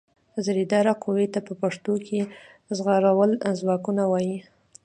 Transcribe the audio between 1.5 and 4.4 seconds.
پښتو کې زغروال ځواکونه وايي.